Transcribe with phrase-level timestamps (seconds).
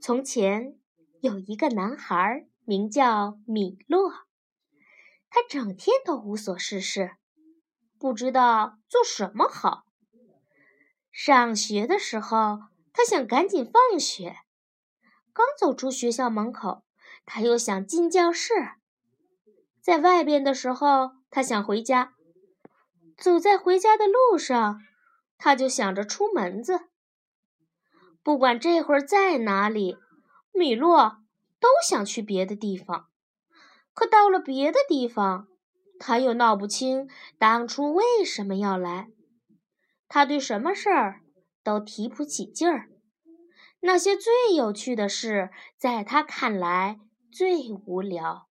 [0.00, 0.78] 从前
[1.20, 4.12] 有一个男孩，名叫米洛。
[5.30, 7.16] 他整天都无所事事，
[7.98, 9.84] 不知道做什么好。
[11.10, 12.60] 上学的时候，
[12.92, 14.34] 他想赶紧放学；
[15.32, 16.84] 刚走出学校门口，
[17.24, 18.52] 他又想进教室。
[19.80, 22.14] 在外边的时候，他想回家；
[23.16, 24.80] 走在回家的路上，
[25.36, 26.88] 他就想着出门子。
[28.24, 29.98] 不管这会儿在哪里，
[30.52, 31.18] 米洛
[31.60, 33.08] 都想去别的地方。
[33.92, 35.46] 可到了别的地方，
[36.00, 39.08] 他又闹不清当初为什么要来。
[40.08, 41.20] 他对什么事儿
[41.62, 42.88] 都提不起劲儿。
[43.80, 46.98] 那些最有趣的事，在他看来
[47.30, 48.48] 最无聊，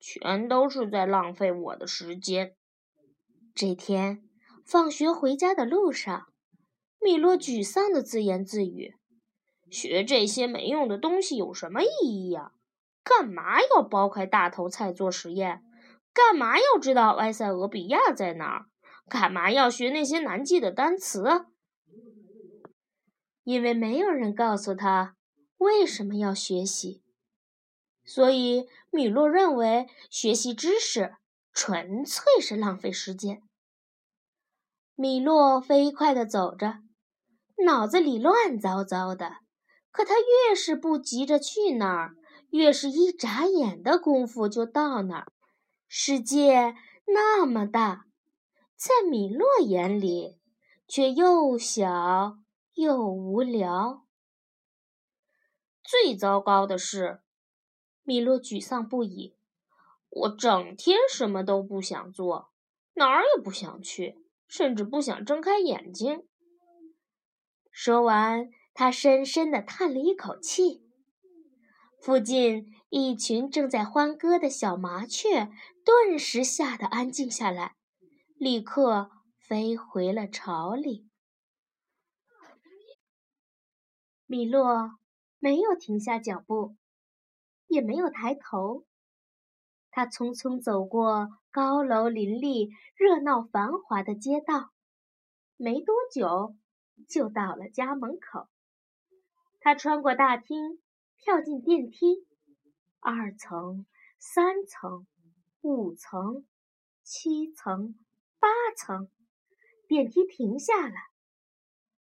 [0.00, 2.56] 全都是在浪费我的时间。
[3.54, 4.24] 这天
[4.66, 6.31] 放学回家的路上。
[7.02, 8.94] 米洛沮丧地自言自语
[9.70, 12.52] ：“学这些没用的东西有什么意义呀？
[13.02, 15.64] 干嘛要剥开大头菜做实验？
[16.14, 18.66] 干嘛要知道埃塞俄比亚在哪儿？
[19.08, 21.46] 干嘛要学那些难记的单词？
[23.42, 25.16] 因为没有人告诉他
[25.58, 27.02] 为什么要学习，
[28.04, 31.16] 所以米洛认为学习知识
[31.52, 33.42] 纯粹是浪费时间。
[34.94, 36.78] 米洛飞快地走着。”
[37.64, 39.38] 脑子里乱糟糟的，
[39.90, 42.16] 可他越是不急着去那儿，
[42.50, 45.32] 越是一眨眼的功夫就到那儿。
[45.88, 46.74] 世界
[47.06, 48.06] 那么大，
[48.76, 50.38] 在米洛眼里
[50.88, 52.38] 却又小
[52.74, 54.06] 又无聊。
[55.82, 57.20] 最糟糕的是，
[58.02, 59.36] 米洛沮丧不已。
[60.08, 62.50] 我整天什么都不想做，
[62.94, 66.26] 哪儿也不想去，甚至不想睁开眼睛。
[67.72, 70.86] 说完，他深深地叹了一口气。
[72.00, 75.50] 附近一群正在欢歌的小麻雀
[75.84, 77.76] 顿时吓得安静下来，
[78.36, 81.08] 立刻飞回了巢里。
[84.26, 84.98] 米洛
[85.38, 86.76] 没有停下脚步，
[87.68, 88.84] 也没有抬头，
[89.90, 94.72] 他匆匆走过高楼林立、热闹繁华的街道，
[95.56, 96.54] 没多久。
[97.08, 98.48] 就到了家门口，
[99.60, 100.80] 他穿过大厅，
[101.18, 102.26] 跳进电梯，
[103.00, 103.86] 二层、
[104.18, 105.06] 三层、
[105.60, 106.46] 五层、
[107.02, 107.94] 七层、
[108.38, 109.08] 八层，
[109.88, 110.94] 电梯停下了。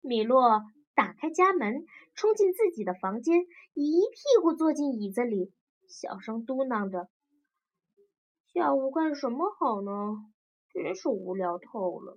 [0.00, 0.62] 米洛
[0.94, 5.52] 打开家门，冲进自己的房间，一屁股坐进椅子里，
[5.88, 7.08] 小声嘟囔着
[8.52, 9.90] ：“下午干什么好呢？
[10.72, 12.16] 真是无聊透了。”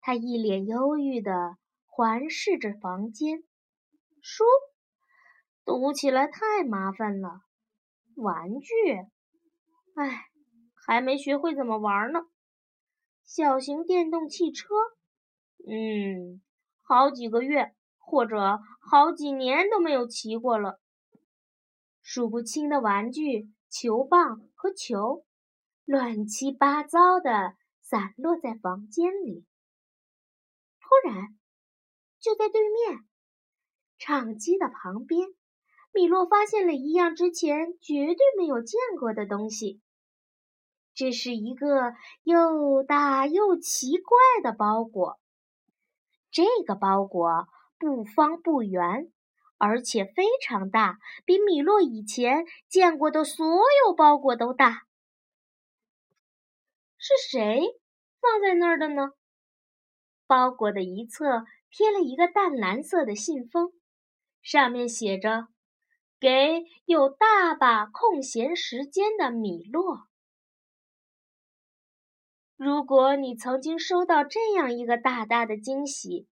[0.00, 3.44] 他一脸忧郁地环视着房间，
[4.22, 4.44] 书
[5.64, 7.42] 读起来太麻烦了。
[8.14, 8.72] 玩具，
[9.94, 10.26] 唉，
[10.74, 12.20] 还没学会怎么玩呢。
[13.24, 14.66] 小型电动汽车，
[15.66, 16.40] 嗯，
[16.82, 20.80] 好几个月或者好几年都没有骑过了。
[22.02, 25.26] 数不清的玩具、球棒和球，
[25.84, 29.44] 乱七八糟的散落在房间里。
[30.88, 31.36] 突然，
[32.18, 33.04] 就在对面
[33.98, 35.28] 唱机的旁边，
[35.92, 39.82] 米洛发现了一样之前绝对没有见过的东西。
[40.94, 45.20] 这是一个又大又奇怪的包裹。
[46.30, 47.46] 这个包裹
[47.78, 49.12] 不方不圆，
[49.58, 54.82] 而且非常大，比米洛以前见过的所有包裹都大。
[56.96, 57.60] 是谁
[58.20, 59.12] 放在那儿的呢？
[60.28, 63.72] 包裹的一侧贴了一个淡蓝色的信封，
[64.42, 65.48] 上面写着
[66.20, 70.06] ：“给有大把空闲时间的米洛。”
[72.56, 76.28] 如果你曾经收到这样一个大大的惊喜，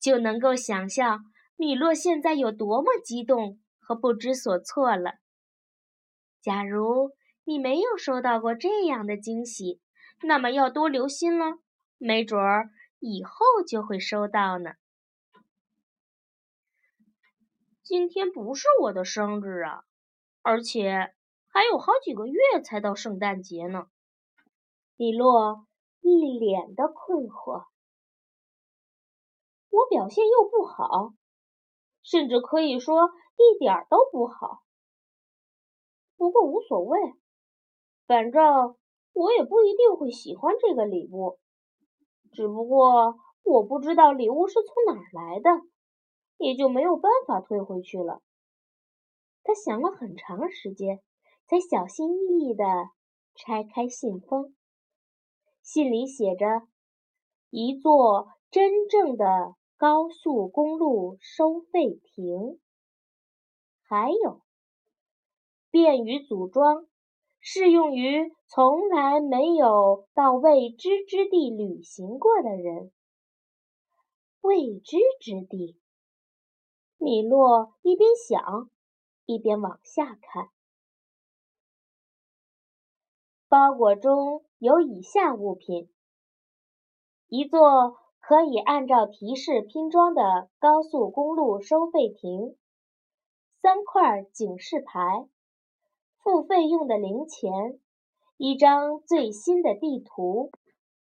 [0.00, 1.24] 就能够想象
[1.56, 5.16] 米洛现在有多么激动和不知所措了。
[6.40, 7.10] 假如
[7.44, 9.80] 你没有收到过这样的惊喜，
[10.22, 11.58] 那么要多留心了，
[11.98, 12.70] 没准儿。
[12.98, 14.70] 以后就会收到呢。
[17.82, 19.84] 今天不是我的生日啊，
[20.42, 21.14] 而且
[21.48, 23.86] 还有好几个月才到圣诞节呢。
[24.96, 25.66] 米洛
[26.00, 27.66] 一脸的困惑。
[29.68, 31.12] 我表现又不好，
[32.02, 34.62] 甚至可以说一点都不好。
[36.16, 36.98] 不过无所谓，
[38.06, 38.76] 反正
[39.12, 41.38] 我也不一定会喜欢这个礼物。
[42.36, 45.62] 只不过我不知道礼物是从哪儿来的，
[46.36, 48.20] 也就没有办法退回去了。
[49.42, 51.00] 他想了很长时间，
[51.46, 52.64] 才小心翼翼地
[53.34, 54.54] 拆开信封。
[55.62, 56.46] 信里写着
[57.48, 62.60] ：“一座真正的高速公路收费亭。”
[63.80, 64.42] 还有，
[65.70, 66.86] 便于组装，
[67.48, 72.90] 适用于从来没有到未知之地旅行过的人。
[74.40, 75.78] 未知之地，
[76.96, 78.68] 米洛一边想，
[79.26, 80.48] 一边往下看。
[83.48, 85.88] 包裹中有以下物品：
[87.28, 92.56] 一座可以按照提示拼装的高速公路收费亭。
[93.62, 95.28] 三块警示牌，
[96.26, 97.78] 付费用的零钱，
[98.36, 100.50] 一张最新的地图，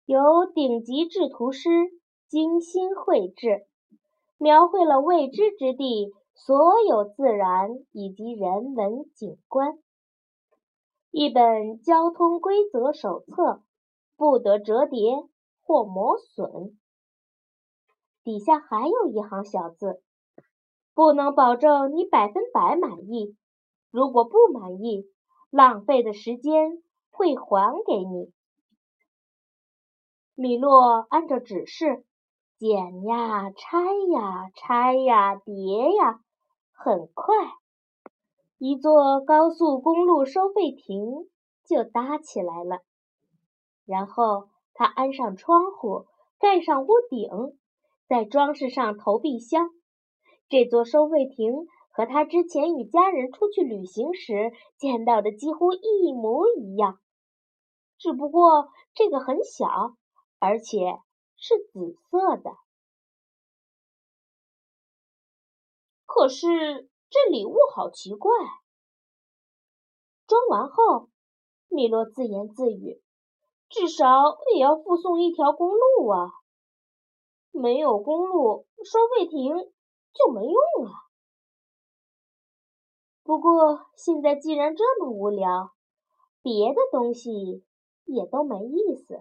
[0.05, 1.69] 由顶级制图师
[2.29, 3.67] 精心绘制，
[4.39, 9.81] 描绘了未知之地所有自然以及人文景观。
[11.11, 13.61] 一本交通规则手册，
[14.17, 15.25] 不得折叠
[15.65, 16.79] 或磨损。
[18.23, 20.01] 底下还有一行小字。
[20.95, 23.37] 不能保证你百分百满意。
[23.91, 25.07] 如果不满意，
[25.51, 28.33] 浪费的时间会还给你。
[30.35, 32.05] 米洛按照指示
[32.59, 33.81] 剪呀、拆
[34.13, 36.21] 呀、拆呀、叠呀，
[36.73, 37.35] 很快，
[38.59, 41.29] 一座高速公路收费亭
[41.65, 42.83] 就搭起来了。
[43.85, 46.07] 然后他安上窗户，
[46.39, 47.59] 盖上屋顶，
[48.07, 49.71] 再装饰上投币箱。
[50.49, 51.67] 这座收费亭
[51.99, 57.01] 和他之前与家人出去旅行时见到的几乎一模一样，
[57.99, 59.97] 只不过这个很小，
[60.39, 60.79] 而且
[61.35, 62.53] 是紫色的。
[66.07, 68.31] 可是这礼物好奇怪。
[70.29, 71.09] 装完后，
[71.67, 73.03] 米洛自言自语
[73.69, 76.31] ：“至少也要附送一条公路啊！
[77.51, 79.73] 没有公路，收费亭。”
[80.15, 80.55] 就没用
[80.85, 81.08] 了。
[83.29, 85.73] 不过现在既然这么无聊，
[86.41, 87.63] 别的东西
[88.07, 89.21] 也都没意思，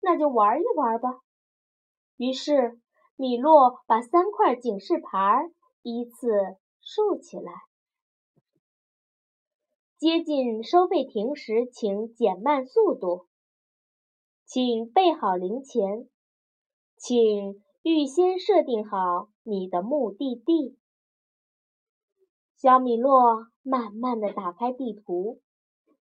[0.00, 1.18] 那就玩一玩吧。
[2.16, 2.80] 于是
[3.16, 5.50] 米洛把三块警示牌
[5.82, 6.28] 依次
[6.80, 7.52] 竖起来：
[9.98, 13.26] 接近收费亭时，请减慢速度；
[14.44, 16.06] 请备好零钱；
[16.96, 19.28] 请预先设定好。
[19.42, 20.78] 你的目的地。
[22.64, 25.38] 小米洛慢慢的打开地图，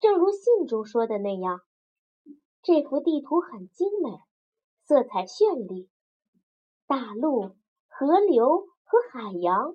[0.00, 1.60] 正如信中说的那样，
[2.62, 4.18] 这幅地图很精美，
[4.82, 5.90] 色彩绚丽，
[6.86, 7.50] 大陆、
[7.86, 9.74] 河流和海洋，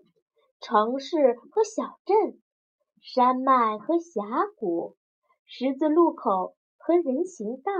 [0.62, 2.42] 城市和小镇，
[3.04, 4.24] 山脉和峡
[4.58, 4.96] 谷，
[5.46, 7.72] 十字路口和人行道。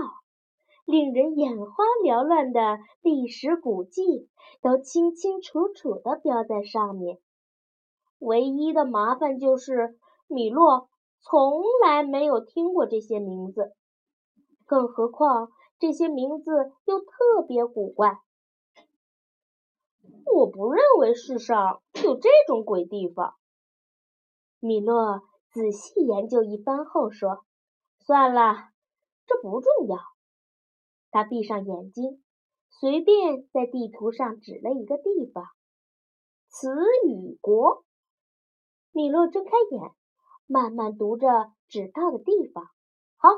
[0.84, 4.28] 令人眼花缭乱的历史古迹
[4.62, 7.18] 都清清楚楚地标在上面。
[8.24, 9.98] 唯一的麻烦就是
[10.28, 10.88] 米洛
[11.20, 13.74] 从来没有听过这些名字，
[14.64, 18.18] 更何况这些名字又特别古怪。
[20.32, 23.34] 我不认为世上有这种鬼地方。
[24.58, 25.20] 米洛
[25.52, 27.44] 仔细研究一番后说
[28.00, 28.70] ：“算了，
[29.26, 29.98] 这不重要。”
[31.12, 32.24] 他闭上眼睛，
[32.70, 35.44] 随便在地图上指了一个地方。
[36.48, 36.70] 词
[37.06, 37.84] 语国。
[38.94, 39.90] 米洛睁开眼，
[40.46, 42.64] 慢慢读着指到的地方。
[43.16, 43.28] 好，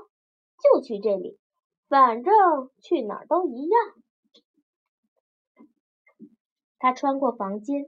[0.63, 1.39] 就去这里，
[1.89, 3.81] 反正去哪儿都一样。
[6.79, 7.87] 他穿过房间，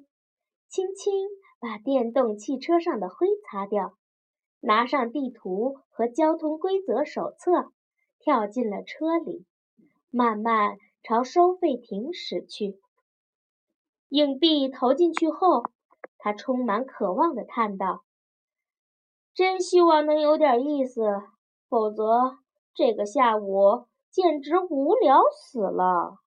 [0.71, 1.29] 轻轻
[1.61, 3.99] 把电动汽车上的灰擦掉，
[4.61, 7.71] 拿上地图和交通规则手册，
[8.19, 9.45] 跳进了车里。
[10.11, 12.81] 慢慢朝收费亭驶去。
[14.09, 15.65] 硬币投进去后，
[16.19, 18.03] 他充满渴望地叹道
[19.33, 21.23] ：“真希望能有点意思，
[21.69, 22.39] 否则
[22.75, 26.19] 这个下午简直无聊死了。”